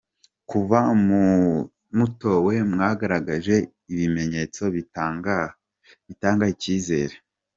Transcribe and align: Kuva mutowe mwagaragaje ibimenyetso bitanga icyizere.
Kuva 0.49 0.79
mutowe 1.97 2.53
mwagaragaje 2.71 3.55
ibimenyetso 3.93 4.61
bitanga 4.75 5.35
icyizere. 6.53 7.15